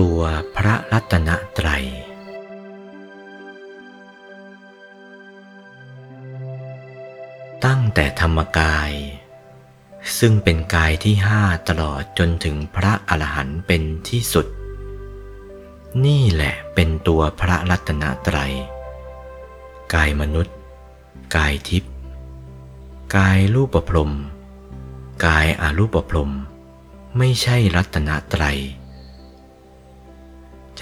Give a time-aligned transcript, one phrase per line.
[0.06, 0.20] ัว
[0.56, 1.86] พระรัตนตรัย
[7.64, 8.92] ตั้งแต่ธรรมกาย
[10.18, 14.46] ซึ่งเป็นกายที่ห้าตลอดจนถึงพระอรหันต์เป็นที่สุด
[16.06, 18.54] นี่แหละเป็นตัวพระรัตนตรัย
[19.94, 20.56] กายมนุษย์
[21.36, 21.92] กายทิพย์
[23.16, 24.12] กายรูปประพรม
[25.26, 26.32] กายอารูปประพรม
[27.18, 28.60] ไม่ใช่รัตนตรัย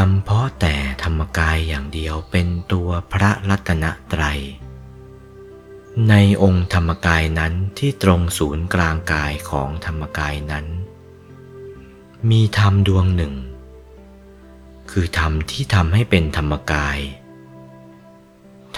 [0.00, 4.40] จำเพาะแต่ธรรมกายอย่างเดียวเป็นตัวพระรัตนตรัย
[6.08, 10.66] ในองค์ธรรมกายนั้นที่ตรงศูนย์กลางกายของธรรมกายนั้น
[12.30, 13.34] มีธรรมดวงหนึ่ง
[14.90, 16.98] คือธรรมที่ทำให้เป็นธรรมกาย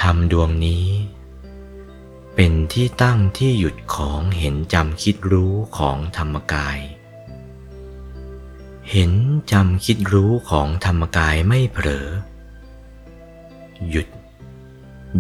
[0.01, 0.87] ธรรมดวงนี้
[2.35, 6.81] เป็นที่ตั้งที่หยุดของเห็นจำคิดรู้ของธรรมกาย
[8.95, 9.13] เห็น
[9.53, 12.09] จำคิดรู้ของธรรมกายไม่เผลอ
[13.89, 14.09] หยุด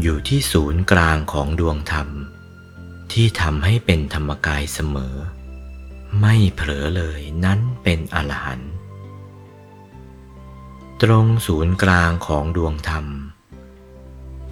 [0.00, 2.08] อยู่ที่ศูนย์กลางของดวงธรรม
[3.12, 5.16] ที่ทำให้เป็นธรรมกายเสมอ
[6.20, 8.72] ไม่เผลอเลยนั้นเป็นอรหันต์
[11.02, 13.06] ตรงศูนย์กลางของดวงธรรม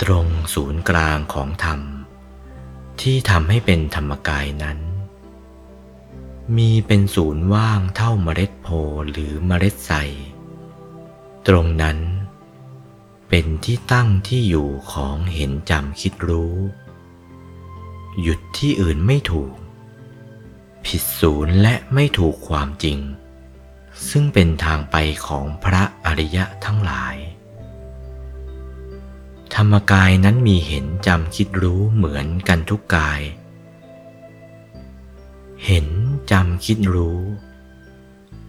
[0.03, 1.81] ตรงศูนย์กลางของธรรม
[3.01, 4.79] ที่ทำให้เป็นธรรมกายนั้น
[6.57, 8.69] มีเป็นศูนย์ว่างเท่าเมล็ดโพ
[9.11, 9.93] หรือเมล็ดใส
[11.47, 11.99] ตรงนั้น
[13.29, 16.57] เป็นที่ตั้งที่อยู่ของเห็นจำคิดรู้
[18.23, 19.55] หยุดที่อื่นไม่ถูก
[20.87, 22.99] ผิดศูนย์และไม่ถูกความจริง
[24.09, 24.97] ซึ่งเป็นทางไป
[25.27, 27.17] ของพระอริยะทั้งหลาย
[29.55, 33.21] ธรรมกายนั้นมีเห็นจำคิดรู้เหมือนกันทุกกาย
[36.31, 37.21] จำคิดรู้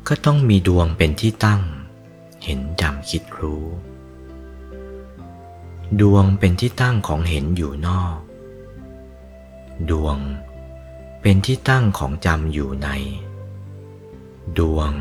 [0.07, 1.61] ก็ต้องมีดวงเป็นที่ตั้ง
[2.43, 3.65] เห็นจำคิดรู้
[6.01, 8.17] ดวงเป็นที่ตั้งของเห็นอยู่นอก
[9.89, 10.17] ดวง
[11.21, 12.89] เป็นที่ตั้งของจำอยู่ใน
[14.57, 14.91] ดวง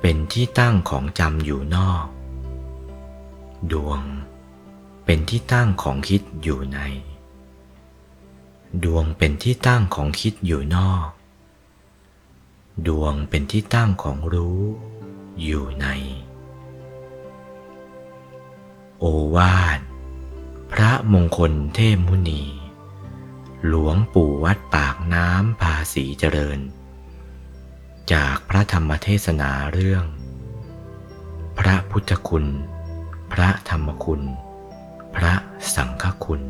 [0.00, 2.06] เป็นที่ตั้งของจำอยู่นอก
[3.72, 4.00] ดวง
[5.04, 6.78] เป็นที่ตั้งของคิดอยู่ใน
[8.84, 11.08] ดวงเป็นที่ตั้งของคิดอยู่นอก
[12.86, 14.62] ดวงเป็นที่ตั้งของรู้
[15.42, 15.86] อยู่ใน
[18.98, 19.04] โอ
[19.36, 19.80] วาท
[20.72, 22.42] พระมงคลเทพมุนี
[23.66, 26.60] หลวงปู่วัดปากน้ำภาษีเจริญ
[28.12, 30.04] จากพระธรรมเทศนาเรื่อง
[31.58, 32.46] พระพุทธคุณ
[33.32, 34.22] พระธรรมคุณ
[35.16, 35.34] พระ
[35.74, 36.42] สังฆคุณ